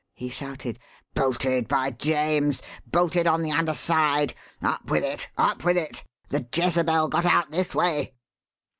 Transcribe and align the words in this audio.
he 0.15 0.29
shouted. 0.29 0.79
"Bolted, 1.13 1.67
by 1.67 1.91
James! 1.91 2.63
bolted 2.87 3.27
on 3.27 3.43
the 3.43 3.51
under 3.51 3.75
side! 3.75 4.33
Up 4.59 4.89
with 4.89 5.03
it, 5.03 5.29
up 5.37 5.63
with 5.63 5.77
it 5.77 6.03
the 6.29 6.43
Jezebel 6.55 7.07
got 7.09 7.25
out 7.27 7.51
this 7.51 7.75
way." 7.75 8.15